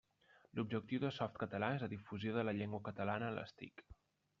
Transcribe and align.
L'objectiu 0.59 1.01
de 1.03 1.11
Softcatalà 1.19 1.71
és 1.77 1.85
la 1.87 1.91
difusió 1.95 2.37
de 2.39 2.49
la 2.49 2.59
llengua 2.61 2.85
catalana 2.91 3.33
a 3.33 3.41
les 3.41 3.59
TIC. 3.63 3.91